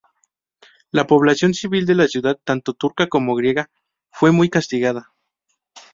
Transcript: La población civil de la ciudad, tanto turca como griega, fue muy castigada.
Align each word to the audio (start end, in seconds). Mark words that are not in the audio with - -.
La 0.89 1.05
población 1.05 1.53
civil 1.53 1.85
de 1.85 1.93
la 1.93 2.07
ciudad, 2.07 2.39
tanto 2.43 2.73
turca 2.73 3.07
como 3.07 3.35
griega, 3.35 3.69
fue 4.09 4.31
muy 4.31 4.49
castigada. 4.49 5.13